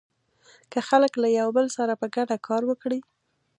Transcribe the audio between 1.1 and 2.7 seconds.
له يو بل سره په ګډه کار